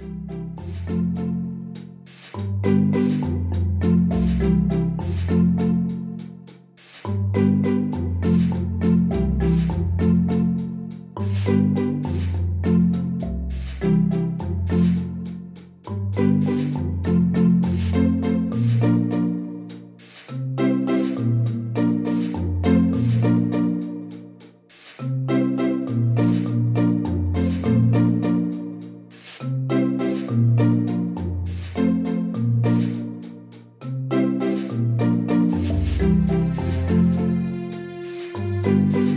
[0.00, 0.38] you
[38.78, 39.07] Bye.